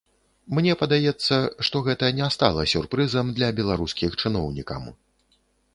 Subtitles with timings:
[0.59, 1.35] Мне падаецца,
[1.67, 4.83] што гэта не стала сюрпрызам для беларускіх чыноўнікам.